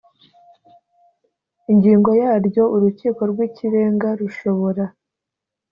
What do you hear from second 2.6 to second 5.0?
Urukiko rw Ikirenga rushobora